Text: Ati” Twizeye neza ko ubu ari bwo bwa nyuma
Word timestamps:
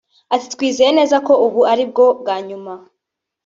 Ati” 0.33 0.47
Twizeye 0.53 0.91
neza 0.99 1.15
ko 1.27 1.33
ubu 1.45 1.59
ari 1.71 1.83
bwo 1.91 2.05
bwa 2.19 2.35
nyuma 2.47 2.73